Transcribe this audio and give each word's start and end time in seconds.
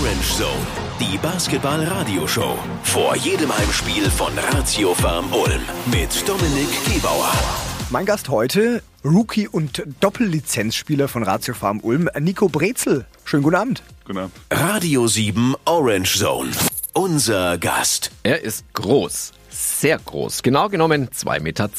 Orange 0.00 0.36
Zone, 0.36 0.66
die 1.00 1.18
Basketball-Radioshow. 1.18 2.56
Vor 2.84 3.16
jedem 3.16 3.56
Heimspiel 3.56 4.08
von 4.10 4.32
Ratio 4.52 4.94
Farm 4.94 5.32
Ulm 5.32 5.62
mit 5.86 6.28
Dominik 6.28 6.68
Gebauer. 6.94 7.32
Mein 7.90 8.06
Gast 8.06 8.28
heute, 8.28 8.82
Rookie 9.04 9.48
und 9.48 9.82
Doppellizenzspieler 9.98 11.08
von 11.08 11.24
Ratio 11.24 11.54
Farm 11.54 11.80
Ulm, 11.80 12.08
Nico 12.20 12.48
Brezel. 12.48 13.06
Schönen 13.24 13.42
guten 13.42 13.56
Abend. 13.56 13.82
Guten 14.04 14.18
Abend. 14.18 14.34
Radio 14.52 15.08
7 15.08 15.56
Orange 15.64 16.18
Zone. 16.18 16.50
Unser 16.92 17.58
Gast. 17.58 18.12
Er 18.22 18.42
ist 18.42 18.72
groß. 18.74 19.32
Sehr 19.50 19.98
groß, 19.98 20.42
genau 20.42 20.68
genommen 20.68 21.08
2,12 21.08 21.40
Meter. 21.40 21.70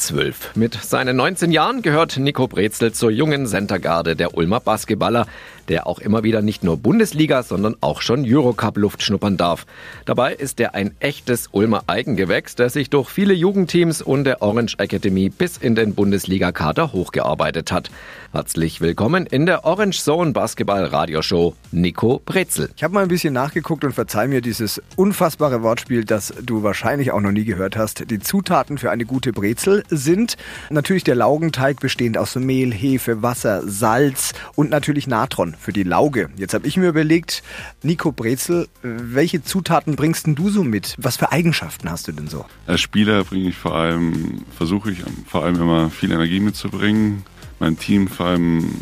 Mit 0.54 0.74
seinen 0.74 1.16
19 1.16 1.50
Jahren 1.52 1.82
gehört 1.82 2.18
Nico 2.18 2.46
Brezel 2.48 2.92
zur 2.92 3.10
jungen 3.10 3.46
Centergarde 3.46 4.16
der 4.16 4.34
Ulmer 4.36 4.60
Basketballer, 4.60 5.26
der 5.70 5.86
auch 5.86 6.00
immer 6.00 6.24
wieder 6.24 6.42
nicht 6.42 6.64
nur 6.64 6.76
Bundesliga, 6.76 7.44
sondern 7.44 7.76
auch 7.80 8.02
schon 8.02 8.24
Eurocup-Luft 8.26 9.02
schnuppern 9.02 9.36
darf. 9.36 9.66
Dabei 10.04 10.34
ist 10.34 10.58
er 10.58 10.74
ein 10.74 10.90
echtes 10.98 11.48
Ulmer 11.52 11.84
Eigengewächs, 11.86 12.56
der 12.56 12.70
sich 12.70 12.90
durch 12.90 13.08
viele 13.08 13.32
Jugendteams 13.34 14.02
und 14.02 14.24
der 14.24 14.42
Orange 14.42 14.74
Academy 14.78 15.28
bis 15.28 15.56
in 15.56 15.76
den 15.76 15.94
Bundesliga-Kader 15.94 16.92
hochgearbeitet 16.92 17.70
hat. 17.70 17.90
Herzlich 18.32 18.80
willkommen 18.80 19.26
in 19.26 19.46
der 19.46 19.64
Orange 19.64 20.02
Zone 20.02 20.32
Basketball 20.32 20.84
Radioshow, 20.84 21.54
Nico 21.70 22.20
Brezel. 22.24 22.70
Ich 22.76 22.82
habe 22.82 22.94
mal 22.94 23.02
ein 23.02 23.08
bisschen 23.08 23.32
nachgeguckt 23.32 23.84
und 23.84 23.92
verzeih 23.92 24.26
mir 24.26 24.40
dieses 24.40 24.82
unfassbare 24.96 25.62
Wortspiel, 25.62 26.04
das 26.04 26.34
du 26.42 26.64
wahrscheinlich 26.64 27.12
auch 27.12 27.20
noch 27.20 27.32
nie 27.32 27.44
gehört 27.44 27.76
hast. 27.76 28.10
Die 28.10 28.18
Zutaten 28.18 28.78
für 28.78 28.90
eine 28.90 29.04
gute 29.04 29.32
Brezel 29.32 29.84
sind 29.88 30.36
natürlich 30.68 31.04
der 31.04 31.14
Laugenteig 31.14 31.78
bestehend 31.78 32.18
aus 32.18 32.34
Mehl, 32.34 32.72
Hefe, 32.72 33.22
Wasser, 33.22 33.62
Salz 33.66 34.32
und 34.56 34.70
natürlich 34.70 35.06
Natron 35.06 35.54
für 35.60 35.72
die 35.72 35.82
Lauge. 35.82 36.30
Jetzt 36.36 36.54
habe 36.54 36.66
ich 36.66 36.76
mir 36.76 36.88
überlegt, 36.88 37.42
Nico 37.82 38.12
Brezel, 38.12 38.68
welche 38.82 39.42
Zutaten 39.44 39.94
bringst 39.94 40.26
denn 40.26 40.34
du 40.34 40.48
so 40.48 40.64
mit? 40.64 40.94
Was 40.98 41.16
für 41.16 41.30
Eigenschaften 41.30 41.90
hast 41.90 42.08
du 42.08 42.12
denn 42.12 42.28
so? 42.28 42.46
Als 42.66 42.80
Spieler 42.80 43.24
bringe 43.24 43.50
ich 43.50 43.56
vor 43.56 43.74
allem, 43.74 44.44
versuche 44.56 44.90
ich 44.90 45.02
vor 45.26 45.44
allem 45.44 45.56
immer 45.56 45.90
viel 45.90 46.10
Energie 46.10 46.40
mitzubringen, 46.40 47.24
meinem 47.58 47.78
Team 47.78 48.08
vor 48.08 48.26
allem 48.26 48.74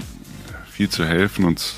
viel 0.71 0.89
zu 0.89 1.05
helfen 1.05 1.45
und 1.45 1.75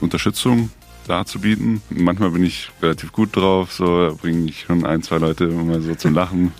Unterstützung 0.00 0.70
darzubieten. 1.06 1.82
Manchmal 1.90 2.30
bin 2.30 2.44
ich 2.44 2.70
relativ 2.82 3.12
gut 3.12 3.36
drauf, 3.36 3.72
so 3.72 4.16
bringe 4.20 4.48
ich 4.48 4.62
schon 4.62 4.84
ein, 4.86 5.02
zwei 5.02 5.18
Leute 5.18 5.44
immer 5.44 5.80
so 5.80 5.94
zum 5.94 6.14
Lachen. 6.14 6.52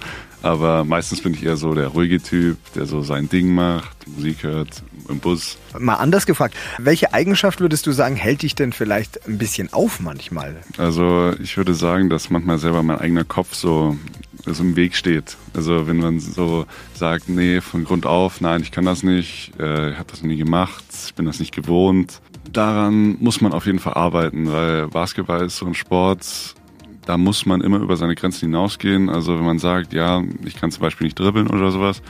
Aber 0.44 0.84
meistens 0.84 1.22
bin 1.22 1.32
ich 1.32 1.42
eher 1.42 1.56
so 1.56 1.72
der 1.72 1.88
ruhige 1.88 2.20
Typ, 2.20 2.58
der 2.74 2.84
so 2.84 3.00
sein 3.00 3.30
Ding 3.30 3.54
macht, 3.54 4.06
Musik 4.06 4.42
hört 4.42 4.82
im 5.08 5.18
Bus. 5.18 5.56
Mal 5.78 5.94
anders 5.94 6.26
gefragt, 6.26 6.54
welche 6.76 7.14
Eigenschaft 7.14 7.60
würdest 7.60 7.86
du 7.86 7.92
sagen, 7.92 8.14
hält 8.14 8.42
dich 8.42 8.54
denn 8.54 8.74
vielleicht 8.74 9.26
ein 9.26 9.38
bisschen 9.38 9.72
auf 9.72 10.00
manchmal? 10.00 10.56
Also 10.76 11.32
ich 11.42 11.56
würde 11.56 11.72
sagen, 11.72 12.10
dass 12.10 12.28
manchmal 12.28 12.58
selber 12.58 12.82
mein 12.82 12.98
eigener 12.98 13.24
Kopf 13.24 13.54
so, 13.54 13.96
so 14.44 14.62
im 14.62 14.76
Weg 14.76 14.96
steht. 14.96 15.38
Also 15.54 15.86
wenn 15.86 15.96
man 15.96 16.20
so 16.20 16.66
sagt, 16.92 17.30
nee, 17.30 17.62
von 17.62 17.84
Grund 17.84 18.04
auf, 18.04 18.42
nein, 18.42 18.60
ich 18.60 18.70
kann 18.70 18.84
das 18.84 19.02
nicht, 19.02 19.52
äh, 19.58 19.92
ich 19.92 19.96
habe 19.96 20.10
das 20.10 20.22
nie 20.22 20.36
gemacht, 20.36 20.84
ich 21.06 21.14
bin 21.14 21.24
das 21.24 21.40
nicht 21.40 21.54
gewohnt. 21.54 22.20
Daran 22.54 23.16
muss 23.20 23.40
man 23.40 23.52
auf 23.52 23.66
jeden 23.66 23.80
Fall 23.80 23.94
arbeiten, 23.94 24.50
weil 24.50 24.86
Basketball 24.88 25.44
ist 25.44 25.56
so 25.56 25.66
ein 25.66 25.74
Sport, 25.74 26.54
da 27.04 27.18
muss 27.18 27.46
man 27.46 27.60
immer 27.60 27.78
über 27.78 27.96
seine 27.96 28.14
Grenzen 28.14 28.46
hinausgehen. 28.46 29.10
Also 29.10 29.36
wenn 29.36 29.44
man 29.44 29.58
sagt, 29.58 29.92
ja, 29.92 30.22
ich 30.44 30.56
kann 30.56 30.70
zum 30.70 30.80
Beispiel 30.80 31.06
nicht 31.06 31.18
dribbeln 31.18 31.48
oder 31.48 31.72
sowas, 31.72 32.00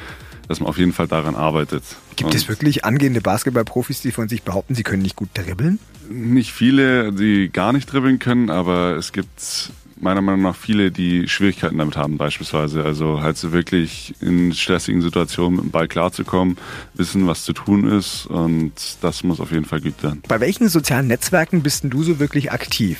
dass 0.47 0.61
man 0.61 0.69
auf 0.69 0.77
jeden 0.77 0.93
Fall 0.93 1.09
daran 1.09 1.35
arbeitet. 1.35 1.83
Gibt 2.17 2.31
Und 2.31 2.35
es 2.35 2.49
wirklich 2.49 2.85
angehende 2.85 3.23
Basketballprofis, 3.23 4.03
die 4.03 4.13
von 4.13 4.29
sich 4.29 4.43
behaupten, 4.43 4.75
sie 4.75 4.83
können 4.83 5.03
nicht 5.03 5.17
gut 5.17 5.31
dribbeln? 5.33 5.79
Nicht 6.11 6.53
viele, 6.53 7.13
die 7.13 7.49
gar 7.51 7.73
nicht 7.73 7.91
dribbeln 7.91 8.19
können, 8.19 8.51
aber 8.51 8.97
es 8.97 9.13
gibt 9.13 9.73
meiner 10.05 10.21
Meinung 10.21 10.43
nach 10.43 10.55
viele, 10.55 10.93
die 10.93 11.27
Schwierigkeiten 11.27 11.79
damit 11.79 11.97
haben 11.97 12.17
beispielsweise. 12.19 12.85
Also 12.85 13.23
halt 13.23 13.37
so 13.37 13.53
wirklich 13.53 14.15
in 14.21 14.53
stressigen 14.53 15.03
Situationen 15.03 15.57
mit 15.57 15.65
dem 15.65 15.71
Ball 15.73 15.89
klarzukommen, 15.89 16.57
wissen, 16.95 17.27
was 17.27 17.45
zu 17.45 17.53
tun 17.53 17.91
ist 17.91 18.27
und 18.27 18.73
das 19.01 19.25
muss 19.25 19.41
auf 19.41 19.51
jeden 19.51 19.65
Fall 19.65 19.81
geübt 19.81 20.05
werden. 20.05 20.23
Bei 20.29 20.39
welchen 20.39 20.69
sozialen 20.69 21.09
Netzwerken 21.09 21.63
bist 21.63 21.83
denn 21.83 21.91
du 21.91 22.05
so 22.05 22.21
wirklich 22.21 22.53
aktiv? 22.53 22.99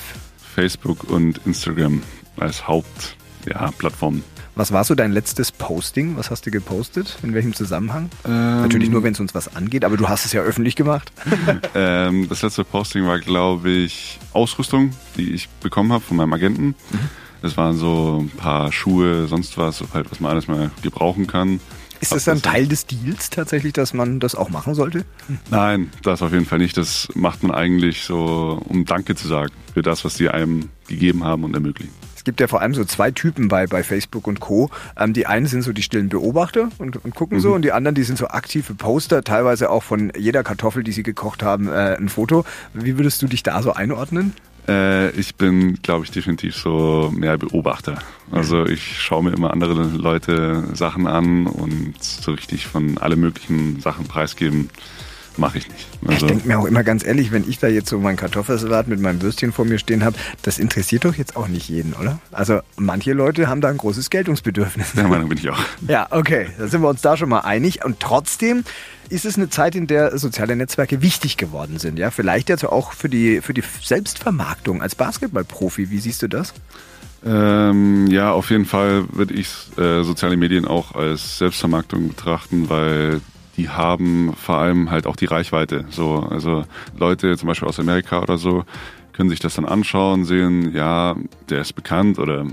Facebook 0.55 1.09
und 1.09 1.39
Instagram 1.45 2.01
als 2.37 2.67
Hauptplattformen. 2.67 4.23
Was 4.57 4.71
war 4.71 4.85
so 4.85 4.95
dein 4.95 5.11
letztes 5.11 5.51
Posting? 5.51 6.15
Was 6.15 6.31
hast 6.31 6.45
du 6.45 6.51
gepostet? 6.51 7.17
In 7.23 7.33
welchem 7.33 7.53
Zusammenhang? 7.53 8.09
Ähm, 8.25 8.61
Natürlich 8.61 8.89
nur, 8.89 9.03
wenn 9.03 9.11
es 9.11 9.19
uns 9.19 9.35
was 9.35 9.53
angeht, 9.53 9.83
aber 9.83 9.97
du 9.97 10.07
hast 10.07 10.25
es 10.25 10.31
ja 10.31 10.41
öffentlich 10.41 10.75
gemacht. 10.75 11.11
Ähm, 11.77 12.27
das 12.29 12.41
letzte 12.41 12.63
Posting 12.63 13.05
war, 13.05 13.19
glaube 13.19 13.69
ich, 13.69 14.17
Ausrüstung, 14.31 14.91
die 15.17 15.33
ich 15.33 15.49
bekommen 15.61 15.91
habe 15.91 16.03
von 16.03 16.15
meinem 16.15 16.31
Agenten. 16.31 16.73
Das 17.41 17.57
waren 17.57 17.75
so 17.75 18.23
ein 18.23 18.29
paar 18.29 18.71
Schuhe, 18.71 19.27
sonst 19.27 19.57
was, 19.57 19.83
halt, 19.93 20.09
was 20.09 20.19
man 20.21 20.31
alles 20.31 20.47
mal 20.47 20.71
gebrauchen 20.81 21.27
kann. 21.27 21.59
Ist 21.99 22.13
das 22.13 22.23
dann 22.25 22.41
Teil 22.41 22.67
des 22.67 22.85
Deals 22.85 23.29
tatsächlich, 23.29 23.73
dass 23.73 23.93
man 23.93 24.19
das 24.19 24.35
auch 24.35 24.49
machen 24.49 24.73
sollte? 24.73 25.05
Nein, 25.49 25.91
das 26.03 26.21
auf 26.21 26.31
jeden 26.31 26.45
Fall 26.45 26.59
nicht. 26.59 26.77
Das 26.77 27.09
macht 27.13 27.43
man 27.43 27.51
eigentlich 27.51 28.03
so, 28.03 28.61
um 28.67 28.85
Danke 28.85 29.15
zu 29.15 29.27
sagen 29.27 29.51
für 29.73 29.81
das, 29.81 30.05
was 30.05 30.15
die 30.15 30.29
einem 30.29 30.69
gegeben 30.87 31.23
haben 31.23 31.43
und 31.43 31.53
ermöglichen. 31.53 32.04
Es 32.25 32.27
gibt 32.27 32.39
ja 32.39 32.47
vor 32.47 32.59
allem 32.61 32.73
so 32.73 32.83
zwei 32.85 33.11
Typen 33.11 33.49
bei, 33.49 33.67
bei 33.67 33.83
Facebook 33.83 34.25
und 34.25 34.39
Co. 34.39 34.71
Ähm, 34.97 35.13
die 35.13 35.27
einen 35.27 35.45
sind 35.45 35.61
so 35.61 35.73
die 35.73 35.83
stillen 35.83 36.09
Beobachter 36.09 36.69
und, 36.79 37.05
und 37.05 37.13
gucken 37.13 37.39
so 37.39 37.53
und 37.53 37.61
die 37.61 37.71
anderen, 37.71 37.93
die 37.93 38.01
sind 38.01 38.17
so 38.17 38.29
aktive 38.29 38.73
Poster, 38.73 39.23
teilweise 39.23 39.69
auch 39.69 39.83
von 39.83 40.11
jeder 40.17 40.41
Kartoffel, 40.41 40.83
die 40.83 40.91
sie 40.91 41.03
gekocht 41.03 41.43
haben, 41.43 41.67
äh, 41.67 41.95
ein 41.95 42.09
Foto. 42.09 42.43
Wie 42.73 42.97
würdest 42.97 43.21
du 43.21 43.27
dich 43.27 43.43
da 43.43 43.61
so 43.61 43.73
einordnen? 43.73 44.33
Äh, 44.67 45.11
ich 45.11 45.35
bin, 45.35 45.75
glaube 45.83 46.05
ich, 46.05 46.09
definitiv 46.09 46.55
so 46.55 47.13
mehr 47.15 47.37
Beobachter. 47.37 47.99
Also 48.31 48.65
ich 48.65 48.99
schaue 48.99 49.25
mir 49.25 49.31
immer 49.31 49.51
andere 49.51 49.83
Leute 49.83 50.63
Sachen 50.73 51.05
an 51.05 51.45
und 51.45 52.03
so 52.03 52.31
richtig 52.31 52.65
von 52.65 52.97
alle 52.97 53.17
möglichen 53.17 53.81
Sachen 53.81 54.07
preisgeben 54.07 54.71
mache 55.37 55.57
ich 55.57 55.67
nicht. 55.69 55.87
Ich 56.01 56.09
Also, 56.09 56.27
denke 56.27 56.47
mir 56.47 56.59
auch 56.59 56.65
immer 56.65 56.83
ganz 56.83 57.05
ehrlich, 57.05 57.31
wenn 57.31 57.47
ich 57.49 57.59
da 57.59 57.67
jetzt 57.67 57.89
so 57.89 57.99
meinen 57.99 58.17
Kartoffelsalat 58.17 58.87
mit 58.87 58.99
meinem 58.99 59.21
Würstchen 59.21 59.51
vor 59.51 59.65
mir 59.65 59.79
stehen 59.79 60.03
habe, 60.03 60.15
das 60.43 60.59
interessiert 60.59 61.05
doch 61.05 61.15
jetzt 61.15 61.35
auch 61.35 61.47
nicht 61.47 61.69
jeden, 61.69 61.93
oder? 61.93 62.19
Also 62.31 62.59
manche 62.77 63.13
Leute 63.13 63.47
haben 63.47 63.61
da 63.61 63.69
ein 63.69 63.77
großes 63.77 64.09
Geltungsbedürfnis. 64.09 64.93
der 64.93 65.07
Meinung 65.07 65.29
bin 65.29 65.37
ich 65.37 65.49
auch. 65.49 65.59
Ja, 65.87 66.07
okay, 66.11 66.47
da 66.57 66.67
sind 66.67 66.81
wir 66.81 66.89
uns 66.89 67.01
da 67.01 67.17
schon 67.17 67.29
mal 67.29 67.41
einig. 67.41 67.83
Und 67.85 67.99
trotzdem 67.99 68.63
ist 69.09 69.25
es 69.25 69.35
eine 69.37 69.49
Zeit, 69.49 69.75
in 69.75 69.87
der 69.87 70.17
soziale 70.17 70.55
Netzwerke 70.55 71.01
wichtig 71.01 71.37
geworden 71.37 71.77
sind. 71.79 71.99
Ja, 71.99 72.11
vielleicht 72.11 72.49
jetzt 72.49 72.65
auch 72.65 72.93
für 72.93 73.09
die, 73.09 73.41
für 73.41 73.53
die 73.53 73.63
Selbstvermarktung 73.83 74.81
als 74.81 74.95
Basketballprofi. 74.95 75.89
Wie 75.91 75.99
siehst 75.99 76.21
du 76.23 76.27
das? 76.27 76.53
Ähm, 77.25 78.07
ja, 78.07 78.31
auf 78.31 78.49
jeden 78.51 78.65
Fall 78.65 79.05
würde 79.11 79.33
ich 79.33 79.49
äh, 79.77 80.03
soziale 80.03 80.37
Medien 80.37 80.65
auch 80.65 80.93
als 80.95 81.39
Selbstvermarktung 81.39 82.09
betrachten, 82.09 82.69
weil 82.69 83.21
die 83.57 83.69
haben 83.69 84.33
vor 84.35 84.57
allem 84.57 84.91
halt 84.91 85.07
auch 85.07 85.15
die 85.15 85.25
Reichweite. 85.25 85.85
So, 85.89 86.19
also 86.29 86.63
Leute 86.97 87.37
zum 87.37 87.47
Beispiel 87.47 87.67
aus 87.67 87.79
Amerika 87.79 88.21
oder 88.21 88.37
so 88.37 88.65
können 89.13 89.29
sich 89.29 89.39
das 89.39 89.55
dann 89.55 89.65
anschauen, 89.65 90.25
sehen, 90.25 90.73
ja, 90.73 91.15
der 91.49 91.61
ist 91.61 91.73
bekannt 91.73 92.19
oder 92.19 92.45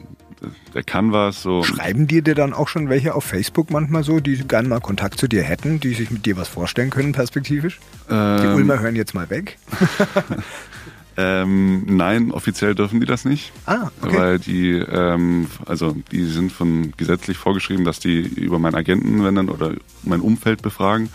der 0.74 0.82
kann 0.82 1.12
was. 1.12 1.42
So. 1.42 1.62
Schreiben 1.62 2.06
dir 2.06 2.22
dir 2.22 2.34
dann 2.34 2.52
auch 2.52 2.68
schon 2.68 2.88
welche 2.88 3.14
auf 3.14 3.24
Facebook 3.24 3.70
manchmal 3.70 4.04
so, 4.04 4.20
die 4.20 4.36
gerne 4.36 4.68
mal 4.68 4.80
Kontakt 4.80 5.18
zu 5.18 5.28
dir 5.28 5.42
hätten, 5.42 5.80
die 5.80 5.94
sich 5.94 6.10
mit 6.10 6.26
dir 6.26 6.36
was 6.36 6.48
vorstellen 6.48 6.91
können, 6.91 7.12
perspektivisch? 7.12 7.80
Die 8.08 8.14
Ähm, 8.14 8.54
Ulmer 8.54 8.80
hören 8.80 8.96
jetzt 8.96 9.14
mal 9.14 9.30
weg. 9.30 9.58
Ähm, 11.16 11.84
nein, 11.86 12.30
offiziell 12.30 12.74
dürfen 12.74 13.00
die 13.00 13.06
das 13.06 13.24
nicht. 13.24 13.52
Ah, 13.66 13.90
okay. 14.00 14.16
Weil 14.16 14.38
die, 14.38 14.72
ähm, 14.72 15.46
also 15.66 15.96
die 16.10 16.24
sind 16.24 16.52
von 16.52 16.92
gesetzlich 16.96 17.36
vorgeschrieben, 17.36 17.84
dass 17.84 18.00
die 18.00 18.20
über 18.20 18.58
meinen 18.58 18.74
Agenten, 18.74 19.24
wenn 19.24 19.34
dann, 19.34 19.48
oder 19.48 19.72
mein 20.02 20.20
Umfeld 20.20 20.62
befragen. 20.62 21.10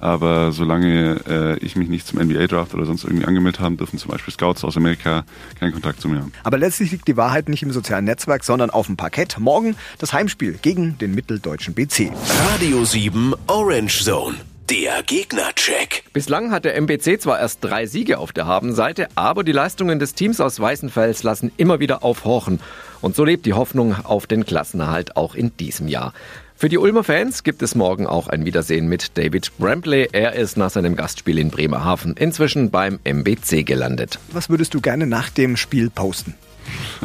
Aber 0.00 0.52
solange 0.52 1.20
äh, 1.28 1.58
ich 1.58 1.74
mich 1.74 1.88
nicht 1.88 2.06
zum 2.06 2.20
NBA-Draft 2.20 2.72
oder 2.74 2.86
sonst 2.86 3.04
irgendwie 3.04 3.26
angemeldet 3.26 3.60
habe, 3.60 3.76
dürfen 3.76 3.98
zum 3.98 4.10
Beispiel 4.10 4.32
Scouts 4.32 4.62
aus 4.62 4.76
Amerika 4.76 5.24
keinen 5.58 5.72
Kontakt 5.72 6.00
zu 6.00 6.08
mir 6.08 6.20
haben. 6.20 6.32
Aber 6.44 6.58
letztlich 6.58 6.92
liegt 6.92 7.08
die 7.08 7.16
Wahrheit 7.16 7.48
nicht 7.48 7.62
im 7.62 7.72
sozialen 7.72 8.04
Netzwerk, 8.04 8.44
sondern 8.44 8.70
auf 8.70 8.86
dem 8.86 8.96
Parkett. 8.96 9.38
Morgen 9.40 9.76
das 9.98 10.12
Heimspiel 10.12 10.58
gegen 10.62 10.98
den 10.98 11.14
mitteldeutschen 11.14 11.74
BC. 11.74 12.12
Radio 12.52 12.84
7 12.84 13.34
Orange 13.48 14.04
Zone. 14.04 14.36
Der 14.70 15.02
Gegnercheck. 15.02 16.02
Bislang 16.12 16.50
hat 16.50 16.66
der 16.66 16.76
MBC 16.76 17.18
zwar 17.22 17.40
erst 17.40 17.64
drei 17.64 17.86
Siege 17.86 18.18
auf 18.18 18.34
der 18.34 18.44
Habenseite, 18.44 19.08
aber 19.14 19.42
die 19.42 19.52
Leistungen 19.52 19.98
des 19.98 20.12
Teams 20.12 20.42
aus 20.42 20.60
Weißenfels 20.60 21.22
lassen 21.22 21.52
immer 21.56 21.80
wieder 21.80 22.04
aufhorchen. 22.04 22.60
Und 23.00 23.16
so 23.16 23.24
lebt 23.24 23.46
die 23.46 23.54
Hoffnung 23.54 23.96
auf 24.04 24.26
den 24.26 24.44
Klassenerhalt 24.44 25.16
auch 25.16 25.34
in 25.34 25.56
diesem 25.56 25.88
Jahr. 25.88 26.12
Für 26.54 26.68
die 26.68 26.76
Ulmer 26.76 27.02
Fans 27.02 27.44
gibt 27.44 27.62
es 27.62 27.76
morgen 27.76 28.06
auch 28.06 28.28
ein 28.28 28.44
Wiedersehen 28.44 28.88
mit 28.88 29.16
David 29.16 29.56
Brambley. 29.56 30.10
Er 30.12 30.34
ist 30.34 30.58
nach 30.58 30.68
seinem 30.68 30.96
Gastspiel 30.96 31.38
in 31.38 31.48
Bremerhaven 31.48 32.14
inzwischen 32.18 32.70
beim 32.70 32.98
MBC 33.04 33.64
gelandet. 33.64 34.18
Was 34.32 34.50
würdest 34.50 34.74
du 34.74 34.82
gerne 34.82 35.06
nach 35.06 35.30
dem 35.30 35.56
Spiel 35.56 35.88
posten? 35.88 36.34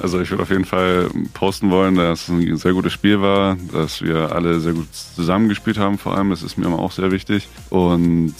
Also 0.01 0.19
ich 0.19 0.29
würde 0.31 0.43
auf 0.43 0.49
jeden 0.49 0.65
Fall 0.65 1.09
posten 1.33 1.69
wollen, 1.69 1.95
dass 1.95 2.23
es 2.23 2.29
ein 2.29 2.57
sehr 2.57 2.73
gutes 2.73 2.93
Spiel 2.93 3.21
war, 3.21 3.57
dass 3.71 4.01
wir 4.01 4.31
alle 4.33 4.59
sehr 4.59 4.73
gut 4.73 4.87
zusammengespielt 4.93 5.77
haben 5.77 5.97
vor 5.97 6.17
allem. 6.17 6.29
Das 6.29 6.43
ist 6.43 6.57
mir 6.57 6.65
immer 6.65 6.79
auch 6.79 6.91
sehr 6.91 7.11
wichtig. 7.11 7.47
Und 7.69 8.35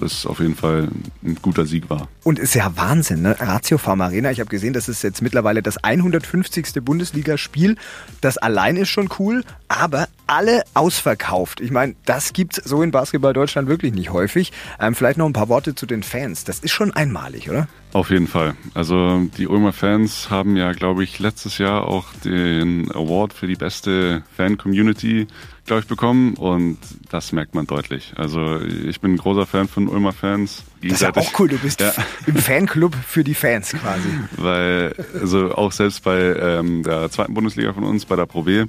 das 0.00 0.26
auf 0.26 0.40
jeden 0.40 0.56
Fall 0.56 0.88
ein 1.24 1.36
guter 1.42 1.66
Sieg 1.66 1.88
war. 1.90 2.08
Und 2.24 2.38
ist 2.38 2.54
ja 2.54 2.72
Wahnsinn, 2.76 3.22
ne? 3.22 3.36
Ratio 3.38 3.78
Farm 3.78 4.00
Arena. 4.00 4.30
Ich 4.30 4.40
habe 4.40 4.50
gesehen, 4.50 4.72
das 4.72 4.88
ist 4.88 5.02
jetzt 5.02 5.22
mittlerweile 5.22 5.62
das 5.62 5.82
150. 5.82 6.66
Bundesligaspiel. 6.82 7.76
Das 8.20 8.38
allein 8.38 8.76
ist 8.76 8.88
schon 8.88 9.08
cool, 9.18 9.44
aber 9.68 10.08
alle 10.26 10.62
ausverkauft. 10.74 11.60
Ich 11.60 11.70
meine, 11.70 11.94
das 12.04 12.32
gibt's 12.32 12.60
so 12.64 12.82
in 12.82 12.90
Basketball 12.90 13.32
Deutschland 13.32 13.68
wirklich 13.68 13.92
nicht 13.92 14.10
häufig. 14.10 14.52
Ähm, 14.80 14.94
vielleicht 14.94 15.18
noch 15.18 15.26
ein 15.26 15.32
paar 15.32 15.48
Worte 15.48 15.74
zu 15.74 15.86
den 15.86 16.02
Fans. 16.02 16.44
Das 16.44 16.58
ist 16.58 16.72
schon 16.72 16.92
einmalig, 16.92 17.48
oder? 17.48 17.68
Auf 17.92 18.10
jeden 18.10 18.26
Fall. 18.26 18.54
Also 18.74 19.26
die 19.38 19.46
Ulmer 19.46 19.72
Fans 19.72 20.28
haben 20.28 20.56
ja, 20.56 20.72
glaube 20.72 21.04
ich, 21.04 21.18
letztes 21.18 21.58
Jahr 21.58 21.86
auch 21.86 22.12
den 22.24 22.90
Award 22.92 23.32
für 23.32 23.46
die 23.46 23.54
beste 23.54 24.22
Fan-Community, 24.36 25.28
glaube 25.66 25.80
ich, 25.80 25.86
bekommen 25.86 26.34
und 26.34 26.78
das 27.10 27.32
merkt 27.32 27.54
man 27.54 27.66
deutlich. 27.66 28.12
Also 28.16 28.60
ich 28.60 29.00
bin 29.00 29.14
ein 29.14 29.16
großer 29.18 29.46
Fan 29.46 29.68
von 29.68 29.88
Ulmer 29.88 30.12
Fans. 30.12 30.62
Das 30.82 30.92
ist 30.92 31.00
ja 31.02 31.14
auch 31.14 31.38
cool, 31.38 31.48
du 31.48 31.58
bist 31.58 31.80
ja. 31.80 31.92
im 32.26 32.36
Fanclub 32.36 32.94
für 32.94 33.24
die 33.24 33.34
Fans 33.34 33.72
quasi. 33.72 34.08
Weil, 34.36 34.94
also 35.20 35.54
auch 35.54 35.72
selbst 35.72 36.02
bei 36.04 36.18
ähm, 36.18 36.82
der 36.82 37.10
zweiten 37.10 37.34
Bundesliga 37.34 37.72
von 37.72 37.84
uns, 37.84 38.04
bei 38.04 38.16
der 38.16 38.26
Pro 38.26 38.42
B, 38.42 38.66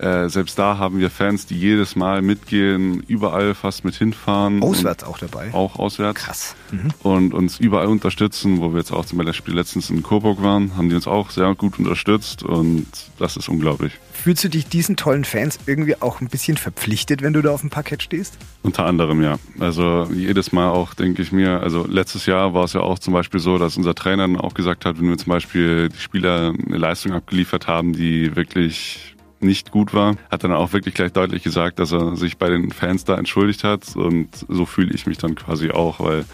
äh, 0.00 0.28
selbst 0.30 0.58
da 0.58 0.78
haben 0.78 0.98
wir 0.98 1.10
Fans, 1.10 1.44
die 1.44 1.58
jedes 1.58 1.94
Mal 1.94 2.22
mitgehen, 2.22 3.02
überall 3.06 3.54
fast 3.54 3.84
mit 3.84 3.94
hinfahren. 3.94 4.62
Auswärts 4.62 5.04
auch 5.04 5.18
dabei? 5.18 5.52
Auch 5.52 5.78
auswärts. 5.78 6.22
Krass. 6.22 6.56
Mhm. 6.70 6.90
Und 7.02 7.34
uns 7.34 7.60
überall 7.60 7.88
unterstützen, 7.88 8.60
wo 8.60 8.72
wir 8.72 8.78
jetzt 8.78 8.92
auch 8.92 9.04
zum 9.04 9.18
Beispiel 9.18 9.54
letztens 9.54 9.90
in 9.90 10.02
Coburg 10.02 10.42
waren, 10.42 10.76
haben 10.76 10.88
die 10.88 10.94
uns 10.94 11.06
auch 11.06 11.30
sehr 11.30 11.54
gut 11.54 11.78
unterstützt 11.78 12.42
und 12.42 12.86
das 13.18 13.36
ist 13.36 13.48
unglaublich. 13.48 13.92
Fühlst 14.12 14.44
du 14.44 14.48
dich 14.48 14.66
diesen 14.66 14.96
tollen 14.96 15.24
Fans 15.24 15.58
irgendwie 15.66 16.00
auch 16.00 16.20
ein 16.20 16.28
bisschen 16.28 16.56
verpflichtet, 16.56 17.22
wenn 17.22 17.32
du 17.32 17.42
da 17.42 17.50
auf 17.50 17.60
dem 17.60 17.70
Parkett 17.70 18.02
stehst? 18.02 18.36
Unter 18.62 18.84
anderem, 18.84 19.22
ja. 19.22 19.38
Also 19.58 20.08
jedes 20.12 20.52
Mal 20.52 20.68
auch, 20.70 20.94
denke 20.94 21.22
ich 21.22 21.32
mir, 21.32 21.60
also 21.60 21.86
letztes 21.86 22.26
Jahr 22.26 22.52
war 22.52 22.64
es 22.64 22.74
ja 22.74 22.80
auch 22.80 22.98
zum 22.98 23.14
Beispiel 23.14 23.40
so, 23.40 23.58
dass 23.58 23.76
unser 23.76 23.94
Trainer 23.94 24.24
dann 24.24 24.36
auch 24.36 24.54
gesagt 24.54 24.84
hat, 24.84 25.00
wenn 25.00 25.08
wir 25.08 25.16
zum 25.16 25.30
Beispiel 25.30 25.88
die 25.88 25.98
Spieler 25.98 26.52
eine 26.66 26.76
Leistung 26.76 27.12
abgeliefert 27.12 27.66
haben, 27.66 27.92
die 27.94 28.36
wirklich 28.36 29.09
nicht 29.42 29.70
gut 29.70 29.94
war, 29.94 30.16
hat 30.30 30.44
dann 30.44 30.52
auch 30.52 30.72
wirklich 30.72 30.94
gleich 30.94 31.12
deutlich 31.12 31.42
gesagt, 31.42 31.78
dass 31.78 31.92
er 31.92 32.16
sich 32.16 32.36
bei 32.36 32.48
den 32.48 32.72
Fans 32.72 33.04
da 33.04 33.16
entschuldigt 33.16 33.64
hat. 33.64 33.96
Und 33.96 34.28
so 34.48 34.66
fühle 34.66 34.94
ich 34.94 35.06
mich 35.06 35.18
dann 35.18 35.34
quasi 35.34 35.70
auch, 35.70 36.00
weil 36.00 36.24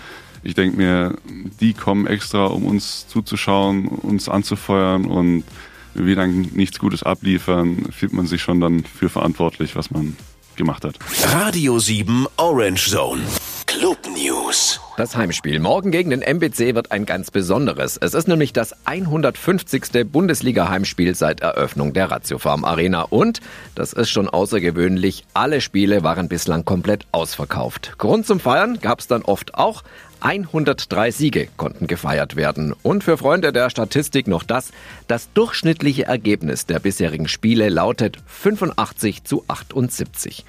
ich 0.43 0.55
denke 0.55 0.77
mir, 0.77 1.15
die 1.61 1.73
kommen 1.73 2.07
extra, 2.07 2.47
um 2.47 2.65
uns 2.65 3.09
zuzuschauen, 3.09 3.89
uns 3.89 4.29
anzufeuern 4.29 5.07
und 5.07 5.45
wir 5.95 6.15
dann 6.15 6.43
nichts 6.53 6.79
Gutes 6.79 7.03
abliefern, 7.03 7.87
fühlt 7.91 8.13
man 8.13 8.27
sich 8.27 8.43
schon 8.43 8.61
dann 8.61 8.85
für 8.85 9.09
verantwortlich, 9.09 9.77
was 9.77 9.91
man 9.91 10.17
gemacht 10.57 10.85
hat. 10.85 10.99
Radio 11.33 11.79
7 11.79 12.27
Orange 12.37 12.91
Zone. 12.91 13.23
Club 13.67 13.99
News. 14.15 14.81
Das 14.97 15.15
Heimspiel 15.15 15.61
morgen 15.61 15.91
gegen 15.91 16.09
den 16.09 16.23
MBC 16.23 16.75
wird 16.75 16.91
ein 16.91 17.05
ganz 17.05 17.31
besonderes. 17.31 17.99
Es 17.99 18.15
ist 18.15 18.29
nämlich 18.29 18.55
das 18.55 18.75
150. 18.87 20.11
Bundesliga-Heimspiel 20.11 21.15
seit 21.15 21.41
Eröffnung 21.41 21.93
der 21.93 22.11
Ratiofarm 22.11 22.65
Arena. 22.65 23.03
Und, 23.03 23.43
das 23.75 23.93
ist 23.93 24.09
schon 24.09 24.27
außergewöhnlich, 24.27 25.27
alle 25.35 25.61
Spiele 25.61 26.03
waren 26.03 26.29
bislang 26.29 26.65
komplett 26.65 27.05
ausverkauft. 27.13 27.93
Grund 27.99 28.27
zum 28.27 28.41
Feiern 28.41 28.79
gab 28.81 29.01
es 29.01 29.07
dann 29.07 29.21
oft 29.21 29.55
auch. 29.57 29.85
103 30.21 31.11
Siege 31.11 31.49
konnten 31.59 31.89
gefeiert 31.89 32.35
werden. 32.35 32.75
Und 32.83 33.05
für 33.05 33.19
Freunde 33.19 33.53
der 33.53 33.69
Statistik 33.69 34.27
noch 34.27 34.45
das, 34.45 34.71
das 35.09 35.31
durchschnittliche 35.35 36.07
Ergebnis 36.07 36.65
der 36.65 36.79
bisherigen 36.79 37.29
Spiele 37.29 37.69
lautet 37.69 38.17
85 38.29 39.25
zu 39.25 39.45
78. 39.47 40.47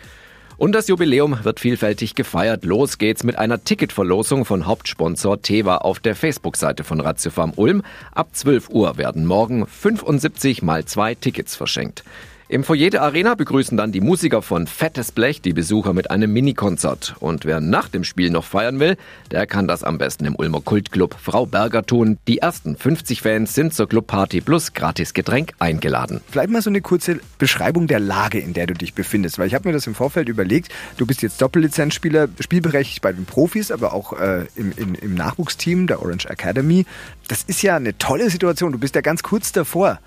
Und 0.58 0.72
das 0.72 0.88
Jubiläum 0.88 1.44
wird 1.44 1.60
vielfältig 1.60 2.16
gefeiert. 2.16 2.66
Los 2.66 2.98
geht's 2.98 3.24
mit 3.24 3.38
einer 3.38 3.64
Ticketverlosung 3.64 4.44
von 4.44 4.66
Hauptsponsor 4.66 5.44
Teva 5.44 5.78
auf 5.78 6.00
der 6.00 6.16
Facebook-Seite 6.16 6.84
von 6.84 7.00
Ratiofarm 7.00 7.54
Ulm. 7.56 7.84
Ab 8.12 8.30
12 8.32 8.70
Uhr 8.70 8.98
werden 8.98 9.28
morgen 9.28 9.68
75 9.68 10.64
mal 10.64 10.84
zwei 10.86 11.14
Tickets 11.14 11.56
verschenkt. 11.56 12.04
Im 12.50 12.64
Foyer 12.64 12.90
der 12.90 13.02
Arena 13.02 13.36
begrüßen 13.36 13.76
dann 13.76 13.92
die 13.92 14.00
Musiker 14.00 14.42
von 14.42 14.68
Fettes 14.68 15.12
Blech 15.12 15.42
die 15.42 15.52
Besucher 15.52 15.92
mit 15.92 16.10
einem 16.10 16.32
Mini-Konzert. 16.32 17.16
Und 17.20 17.44
wer 17.44 17.60
nach 17.60 17.90
dem 17.90 18.06
Spiel 18.06 18.30
noch 18.30 18.46
feiern 18.46 18.80
will, 18.80 18.96
der 19.32 19.46
kann 19.46 19.68
das 19.68 19.84
am 19.84 19.98
besten 19.98 20.24
im 20.24 20.34
Ulmer 20.34 20.62
Kultclub 20.62 21.18
Frau 21.22 21.46
Berger 21.46 21.86
tun. 21.86 22.20
Die 22.26 22.38
ersten 22.38 22.78
50 22.78 23.22
Fans 23.22 23.54
sind 23.54 23.74
zur 23.74 23.90
Clubparty 23.90 24.40
plus 24.40 24.72
gratis 24.72 25.14
Getränk 25.14 25.56
eingeladen. 25.60 26.22
Vielleicht 26.32 26.50
mal 26.50 26.62
so 26.62 26.70
eine 26.70 26.80
kurze 26.80 27.20
Beschreibung 27.38 27.88
der 27.88 28.00
Lage, 28.00 28.40
in 28.40 28.54
der 28.54 28.66
du 28.66 28.76
dich 28.76 28.94
befindest. 28.94 29.40
Weil 29.40 29.48
ich 29.48 29.54
habe 29.54 29.68
mir 29.68 29.74
das 29.74 29.86
im 29.86 29.94
Vorfeld 29.94 30.30
überlegt. 30.30 30.72
Du 30.96 31.06
bist 31.06 31.22
jetzt 31.22 31.42
Doppellizenzspieler, 31.42 32.30
spielberechtigt 32.40 33.02
bei 33.02 33.12
den 33.12 33.26
Profis, 33.26 33.72
aber 33.72 33.92
auch 33.94 34.18
äh, 34.18 34.46
im, 34.56 34.72
im, 34.78 34.96
im 34.96 35.16
Nachwuchsteam 35.16 35.86
der 35.86 36.02
Orange 36.02 36.30
Academy. 36.30 36.86
Das 37.28 37.44
ist 37.44 37.62
ja 37.62 37.76
eine 37.76 37.98
tolle 37.98 38.30
Situation. 38.30 38.72
Du 38.72 38.80
bist 38.80 38.96
ja 38.96 39.02
ganz 39.02 39.22
kurz 39.22 39.52
davor. 39.52 40.00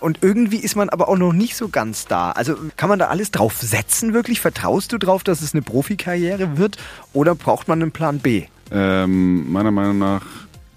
Und 0.00 0.18
irgendwie 0.22 0.58
ist 0.58 0.76
man 0.76 0.88
aber 0.88 1.08
auch 1.08 1.16
noch 1.16 1.32
nicht 1.32 1.56
so 1.56 1.68
ganz 1.68 2.06
da. 2.06 2.30
Also 2.30 2.54
kann 2.76 2.88
man 2.88 2.98
da 2.98 3.06
alles 3.06 3.30
drauf 3.30 3.56
setzen 3.56 4.14
wirklich? 4.14 4.40
Vertraust 4.40 4.92
du 4.92 4.98
drauf, 4.98 5.24
dass 5.24 5.42
es 5.42 5.54
eine 5.54 5.62
Profikarriere 5.62 6.56
wird? 6.56 6.76
Oder 7.12 7.34
braucht 7.34 7.68
man 7.68 7.82
einen 7.82 7.90
Plan 7.90 8.20
B? 8.20 8.44
Ähm, 8.70 9.50
meiner 9.50 9.70
Meinung 9.70 9.98
nach 9.98 10.22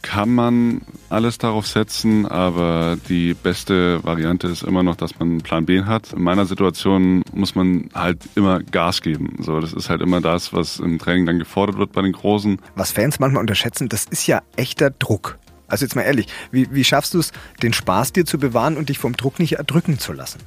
kann 0.01 0.33
man 0.33 0.81
alles 1.09 1.38
darauf 1.38 1.68
setzen, 1.68 2.25
aber 2.25 2.97
die 3.09 3.33
beste 3.33 4.03
Variante 4.03 4.47
ist 4.47 4.63
immer 4.63 4.81
noch, 4.83 4.95
dass 4.95 5.19
man 5.19 5.29
einen 5.29 5.41
Plan 5.41 5.65
B 5.65 5.83
hat. 5.83 6.13
In 6.13 6.23
meiner 6.23 6.45
Situation 6.45 7.23
muss 7.33 7.56
man 7.56 7.89
halt 7.94 8.18
immer 8.35 8.62
Gas 8.62 9.01
geben. 9.01 9.38
So, 9.39 9.59
das 9.59 9.73
ist 9.73 9.89
halt 9.89 10.01
immer 10.01 10.21
das, 10.21 10.53
was 10.53 10.79
im 10.79 11.00
Training 11.00 11.25
dann 11.25 11.39
gefordert 11.39 11.77
wird 11.77 11.91
bei 11.91 12.01
den 12.01 12.13
Großen. 12.13 12.59
Was 12.75 12.91
Fans 12.91 13.19
manchmal 13.19 13.41
unterschätzen, 13.41 13.89
das 13.89 14.06
ist 14.06 14.25
ja 14.25 14.41
echter 14.56 14.89
Druck. 14.89 15.38
Also 15.71 15.85
jetzt 15.85 15.95
mal 15.95 16.03
ehrlich, 16.03 16.27
wie, 16.51 16.68
wie 16.71 16.83
schaffst 16.83 17.13
du 17.13 17.19
es, 17.19 17.31
den 17.63 17.73
Spaß 17.73 18.13
dir 18.13 18.25
zu 18.25 18.38
bewahren 18.38 18.77
und 18.77 18.89
dich 18.89 19.00
vom 19.00 19.15
Druck 19.15 19.39
nicht 19.39 19.53
erdrücken 19.53 20.00
zu 20.00 20.13
lassen? 20.13 20.39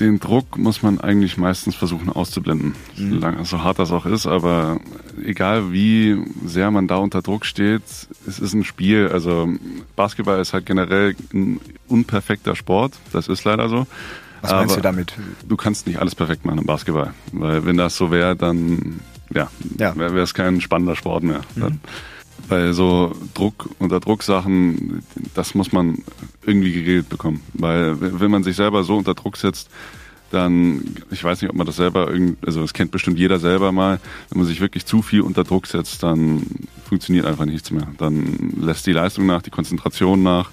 Den 0.00 0.20
Druck 0.20 0.56
muss 0.56 0.82
man 0.82 1.00
eigentlich 1.00 1.36
meistens 1.36 1.74
versuchen 1.74 2.08
auszublenden, 2.08 2.76
mhm. 2.96 3.44
so 3.44 3.64
hart 3.64 3.80
das 3.80 3.90
auch 3.90 4.06
ist. 4.06 4.26
Aber 4.26 4.78
egal 5.24 5.72
wie 5.72 6.22
sehr 6.46 6.70
man 6.70 6.86
da 6.86 6.96
unter 6.96 7.20
Druck 7.20 7.44
steht, 7.44 7.82
es 8.26 8.38
ist 8.38 8.54
ein 8.54 8.62
Spiel. 8.62 9.08
Also 9.08 9.48
Basketball 9.96 10.40
ist 10.40 10.52
halt 10.52 10.66
generell 10.66 11.16
ein 11.34 11.60
unperfekter 11.88 12.54
Sport. 12.54 12.92
Das 13.12 13.26
ist 13.26 13.42
leider 13.42 13.68
so. 13.68 13.88
Was 14.40 14.52
meinst 14.52 14.74
aber 14.74 14.76
du 14.76 14.82
damit? 14.82 15.14
Du 15.48 15.56
kannst 15.56 15.88
nicht 15.88 15.98
alles 15.98 16.14
perfekt 16.14 16.44
machen 16.44 16.58
im 16.60 16.66
Basketball. 16.66 17.12
Weil 17.32 17.66
wenn 17.66 17.76
das 17.76 17.96
so 17.96 18.12
wäre, 18.12 18.36
dann 18.36 19.00
ja, 19.34 19.50
ja. 19.78 19.96
wäre 19.96 20.20
es 20.20 20.32
kein 20.32 20.60
spannender 20.60 20.94
Sport 20.94 21.24
mehr. 21.24 21.40
Mhm 21.56 21.80
bei 22.48 22.72
so 22.72 23.12
Druck, 23.34 23.70
unter 23.78 24.00
Drucksachen, 24.00 25.02
das 25.34 25.54
muss 25.54 25.72
man 25.72 26.02
irgendwie 26.44 26.72
geregelt 26.72 27.08
bekommen. 27.08 27.42
Weil 27.54 27.96
wenn 28.00 28.30
man 28.30 28.42
sich 28.42 28.56
selber 28.56 28.84
so 28.84 28.96
unter 28.96 29.14
Druck 29.14 29.36
setzt, 29.36 29.68
dann, 30.30 30.96
ich 31.10 31.24
weiß 31.24 31.40
nicht, 31.40 31.50
ob 31.50 31.56
man 31.56 31.66
das 31.66 31.76
selber, 31.76 32.10
irgend, 32.10 32.44
also 32.46 32.60
das 32.60 32.74
kennt 32.74 32.90
bestimmt 32.90 33.18
jeder 33.18 33.38
selber 33.38 33.72
mal, 33.72 33.98
wenn 34.28 34.38
man 34.38 34.46
sich 34.46 34.60
wirklich 34.60 34.84
zu 34.84 35.02
viel 35.02 35.22
unter 35.22 35.44
Druck 35.44 35.66
setzt, 35.66 36.02
dann 36.02 36.42
funktioniert 36.86 37.26
einfach 37.26 37.46
nichts 37.46 37.70
mehr. 37.70 37.88
Dann 37.98 38.52
lässt 38.60 38.86
die 38.86 38.92
Leistung 38.92 39.26
nach, 39.26 39.42
die 39.42 39.50
Konzentration 39.50 40.22
nach 40.22 40.50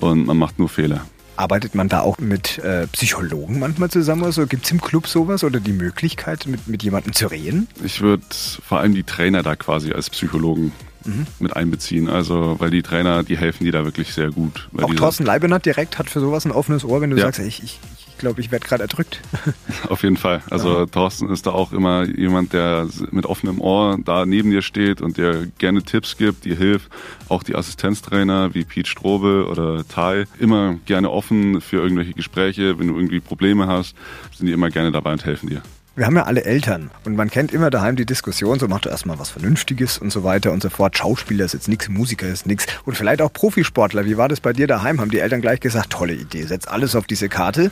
und 0.00 0.26
man 0.26 0.36
macht 0.36 0.58
nur 0.58 0.68
Fehler. 0.68 1.06
Arbeitet 1.36 1.74
man 1.74 1.88
da 1.88 2.00
auch 2.00 2.18
mit 2.18 2.58
äh, 2.58 2.86
Psychologen 2.88 3.58
manchmal 3.58 3.90
zusammen? 3.90 4.24
Also 4.24 4.46
gibt 4.46 4.64
es 4.64 4.70
im 4.70 4.80
Club 4.80 5.06
sowas 5.06 5.44
oder 5.44 5.60
die 5.60 5.72
Möglichkeit, 5.72 6.46
mit, 6.46 6.68
mit 6.68 6.82
jemandem 6.82 7.14
zu 7.14 7.26
reden? 7.28 7.68
Ich 7.82 8.00
würde 8.00 8.22
vor 8.30 8.80
allem 8.80 8.94
die 8.94 9.02
Trainer 9.02 9.42
da 9.42 9.56
quasi 9.56 9.92
als 9.92 10.10
Psychologen 10.10 10.72
mhm. 11.04 11.26
mit 11.38 11.56
einbeziehen. 11.56 12.08
Also, 12.08 12.56
weil 12.58 12.70
die 12.70 12.82
Trainer, 12.82 13.22
die 13.22 13.36
helfen 13.36 13.64
dir 13.64 13.72
da 13.72 13.84
wirklich 13.84 14.12
sehr 14.12 14.30
gut. 14.30 14.68
Auch 14.80 14.94
Thorsten 14.94 15.24
Leibenhardt 15.24 15.66
direkt 15.66 15.98
hat 15.98 16.10
für 16.10 16.20
sowas 16.20 16.44
ein 16.44 16.52
offenes 16.52 16.84
Ohr, 16.84 17.00
wenn 17.00 17.10
du 17.10 17.16
ja. 17.16 17.24
sagst, 17.24 17.40
ich, 17.40 17.62
ich, 17.62 17.80
ich 18.08 18.18
glaube, 18.18 18.40
ich 18.40 18.50
werde 18.50 18.66
gerade 18.66 18.82
erdrückt. 18.82 19.20
Auf 19.88 20.02
jeden 20.02 20.16
Fall. 20.16 20.42
Also 20.50 20.80
ja. 20.80 20.86
Thorsten 20.86 21.28
ist 21.28 21.46
da 21.46 21.50
auch 21.50 21.72
immer 21.72 22.04
jemand, 22.04 22.52
der 22.52 22.88
mit 23.10 23.26
offenem 23.26 23.60
Ohr 23.60 23.98
da 24.04 24.26
neben 24.26 24.50
dir 24.50 24.62
steht 24.62 25.00
und 25.00 25.16
dir 25.16 25.48
gerne 25.58 25.82
Tipps 25.82 26.16
gibt, 26.16 26.44
dir 26.44 26.56
hilft. 26.56 26.90
Auch 27.28 27.42
die 27.42 27.54
Assistenztrainer 27.54 28.54
wie 28.54 28.64
Pete 28.64 28.88
Strobel 28.88 29.44
oder 29.44 29.86
Tai, 29.86 30.26
immer 30.38 30.76
gerne 30.86 31.10
offen 31.10 31.60
für 31.60 31.78
irgendwelche 31.78 32.12
Gespräche. 32.12 32.78
Wenn 32.78 32.88
du 32.88 32.94
irgendwie 32.94 33.20
Probleme 33.20 33.66
hast, 33.66 33.96
sind 34.36 34.46
die 34.46 34.52
immer 34.52 34.70
gerne 34.70 34.92
dabei 34.92 35.12
und 35.12 35.24
helfen 35.24 35.48
dir. 35.48 35.62
Wir 35.94 36.06
haben 36.06 36.16
ja 36.16 36.22
alle 36.22 36.44
Eltern 36.44 36.90
und 37.04 37.16
man 37.16 37.30
kennt 37.30 37.52
immer 37.52 37.68
daheim 37.68 37.96
die 37.96 38.06
Diskussion, 38.06 38.58
so 38.58 38.66
macht 38.66 38.86
er 38.86 38.92
erstmal 38.92 39.18
was 39.18 39.28
Vernünftiges 39.28 39.98
und 39.98 40.10
so 40.10 40.24
weiter 40.24 40.50
und 40.50 40.62
so 40.62 40.70
fort. 40.70 40.96
Schauspieler 40.96 41.44
ist 41.44 41.52
jetzt 41.52 41.68
nichts, 41.68 41.90
Musiker 41.90 42.26
ist 42.26 42.46
nichts 42.46 42.66
und 42.86 42.96
vielleicht 42.96 43.20
auch 43.20 43.30
Profisportler. 43.30 44.06
Wie 44.06 44.16
war 44.16 44.30
das 44.30 44.40
bei 44.40 44.54
dir 44.54 44.66
daheim? 44.66 45.02
Haben 45.02 45.10
die 45.10 45.18
Eltern 45.18 45.42
gleich 45.42 45.60
gesagt, 45.60 45.90
tolle 45.90 46.14
Idee, 46.14 46.44
setz 46.44 46.66
alles 46.66 46.96
auf 46.96 47.06
diese 47.06 47.28
Karte? 47.28 47.70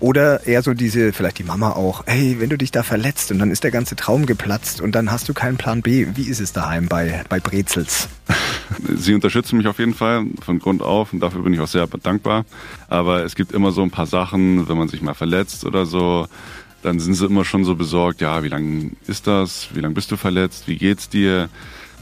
Oder 0.00 0.46
eher 0.46 0.62
so 0.62 0.72
diese, 0.72 1.12
vielleicht 1.12 1.40
die 1.40 1.44
Mama 1.44 1.72
auch, 1.72 2.04
hey, 2.06 2.36
wenn 2.38 2.48
du 2.48 2.56
dich 2.56 2.70
da 2.70 2.82
verletzt 2.82 3.32
und 3.32 3.38
dann 3.38 3.50
ist 3.50 3.64
der 3.64 3.70
ganze 3.70 3.96
Traum 3.96 4.24
geplatzt 4.24 4.80
und 4.80 4.92
dann 4.92 5.10
hast 5.10 5.28
du 5.28 5.34
keinen 5.34 5.58
Plan 5.58 5.82
B. 5.82 6.06
Wie 6.14 6.26
ist 6.26 6.40
es 6.40 6.54
daheim 6.54 6.86
bei, 6.86 7.22
bei 7.28 7.38
Brezels? 7.38 8.08
Sie 8.96 9.12
unterstützen 9.12 9.58
mich 9.58 9.66
auf 9.66 9.78
jeden 9.78 9.94
Fall 9.94 10.24
von 10.40 10.58
Grund 10.58 10.80
auf 10.80 11.12
und 11.12 11.20
dafür 11.20 11.42
bin 11.42 11.52
ich 11.52 11.60
auch 11.60 11.68
sehr 11.68 11.86
dankbar. 11.86 12.46
Aber 12.88 13.24
es 13.24 13.34
gibt 13.34 13.52
immer 13.52 13.72
so 13.72 13.82
ein 13.82 13.90
paar 13.90 14.06
Sachen, 14.06 14.70
wenn 14.70 14.78
man 14.78 14.88
sich 14.88 15.02
mal 15.02 15.14
verletzt 15.14 15.66
oder 15.66 15.84
so, 15.84 16.28
dann 16.82 17.00
sind 17.00 17.14
sie 17.14 17.26
immer 17.26 17.44
schon 17.44 17.64
so 17.64 17.74
besorgt, 17.74 18.20
ja, 18.20 18.42
wie 18.42 18.48
lange 18.48 18.90
ist 19.06 19.26
das? 19.26 19.68
Wie 19.74 19.80
lange 19.80 19.94
bist 19.94 20.10
du 20.12 20.16
verletzt? 20.16 20.68
Wie 20.68 20.76
geht's 20.76 21.08
dir? 21.08 21.48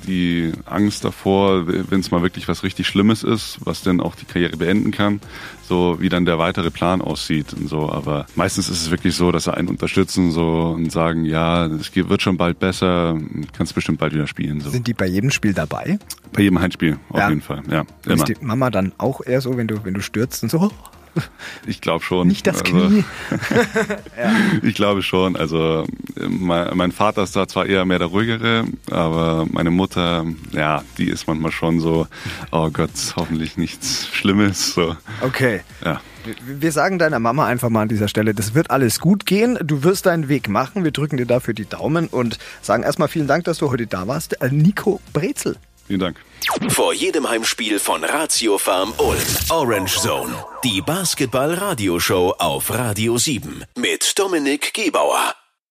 die 0.07 0.53
Angst 0.67 1.05
davor, 1.05 1.67
wenn 1.67 2.01
es 2.01 2.11
mal 2.11 2.23
wirklich 2.23 2.47
was 2.49 2.63
richtig 2.63 2.87
Schlimmes 2.87 3.23
ist, 3.23 3.59
was 3.65 3.83
dann 3.83 4.01
auch 4.01 4.15
die 4.15 4.27
Karriere 4.27 4.57
beenden 4.57 4.91
kann, 4.91 5.21
so 5.67 5.97
wie 6.01 6.09
dann 6.09 6.27
der 6.27 6.39
weitere 6.39 6.71
Plan 6.71 7.01
aussieht 7.01 7.55
und 7.55 7.69
so. 7.69 7.91
Aber 7.91 8.27
meistens 8.37 8.69
ist 8.69 8.83
es 8.83 8.91
wirklich 8.91 9.17
so, 9.17 9.33
dass 9.33 9.45
sie 9.45 9.55
einen 9.55 9.69
unterstützen 9.69 10.31
so 10.33 10.75
und 10.77 10.93
sagen, 10.93 11.25
ja, 11.25 11.67
es 11.67 11.91
wird 11.97 12.23
schon 12.23 12.37
bald 12.37 12.59
besser, 12.61 13.19
kannst 13.57 13.75
bestimmt 13.75 13.99
bald 13.99 14.13
wieder 14.15 14.27
spielen. 14.27 14.61
So. 14.61 14.71
Sind 14.71 14.87
die 14.87 14.95
bei 14.95 15.07
jedem 15.07 15.31
Spiel 15.31 15.55
dabei? 15.55 15.99
Bei 16.33 16.43
jedem 16.43 16.61
Heimspiel, 16.61 16.99
auf 17.09 17.19
Ja. 17.19 17.29
jeden 17.31 17.41
Fall, 17.43 17.63
ja. 17.71 17.81
Ist 17.81 18.07
Immer. 18.07 18.25
die 18.25 18.37
Mama 18.43 18.71
dann 18.71 18.93
auch 18.99 19.23
eher 19.25 19.41
so, 19.41 19.57
wenn 19.57 19.67
du, 19.67 19.83
wenn 19.85 19.95
du 19.95 20.03
stürzt 20.03 20.43
und 20.43 20.51
so, 20.51 20.71
Ich 21.67 21.81
glaube 21.81 22.05
schon. 22.05 22.29
nicht 22.29 22.47
das 22.47 22.63
Also, 22.63 22.89
Knie? 22.89 23.05
Ich 24.63 24.75
glaube 24.75 25.03
schon. 25.03 25.37
Also 25.37 25.85
mein, 26.29 26.77
mein 26.77 26.93
Vater 26.93 27.23
ist 27.23 27.35
da 27.37 27.49
zwar 27.49 27.67
eher 27.67 27.85
mehr 27.85 27.99
der 27.99 28.09
ruhigere, 28.09 28.65
aber 28.91 29.47
meine 29.51 29.71
Mutter, 29.71 30.25
ja, 30.53 30.83
die 30.99 31.09
ist 31.09 31.27
manchmal 31.27 31.53
schon 31.53 31.81
so, 31.81 32.07
oh 32.53 32.71
Gott, 32.71 32.91
hoffentlich 33.17 33.57
nichts 33.57 34.09
Schlimmes. 34.13 34.75
So, 34.75 34.97
Okay. 35.21 35.61
ja. 35.85 36.01
Wir 36.45 36.73
sagen 36.73 36.99
deiner 36.99 37.21
Mama 37.21 37.47
einfach 37.47 37.69
mal 37.69 37.83
an 37.83 37.89
dieser 37.89 38.09
Stelle, 38.09 38.35
das 38.35 38.53
wird 38.53 38.73
alles 38.73 38.99
gut 38.99 39.27
gehen. 39.27 39.59
Du 39.63 39.85
wirst 39.85 40.07
deinen 40.07 40.29
Weg 40.29 40.49
machen. 40.49 40.83
Wir 40.83 40.91
drücken 40.91 41.19
dir 41.19 41.27
dafür 41.27 41.55
die 41.55 41.67
Daumen 41.67 42.09
und 42.09 42.39
sagen 42.63 42.83
erstmal 42.83 43.07
vielen 43.07 43.29
Dank, 43.29 43.45
dass 43.45 43.59
du 43.59 43.71
heute 43.71 43.87
da 43.87 44.09
warst. 44.09 44.41
Äh, 44.43 44.51
Nico 44.51 45.01
Brezel. 45.13 45.57
Vielen 45.87 46.01
Dank. 46.01 46.21
Vor 46.69 46.93
jedem 46.93 47.29
Heimspiel 47.29 47.79
von 47.79 48.05
Ratio 48.05 48.59
Farm 48.59 48.93
Ulm. 48.99 49.19
Orange 49.51 49.99
Zone. 50.01 50.33
Die 50.65 50.81
Basketball-Radioshow 50.81 52.35
auf 52.39 52.71
Radio 52.71 53.19
7. 53.19 53.65
Mit 53.77 54.19
Dominik 54.19 54.75
Gebauer. 54.75 55.35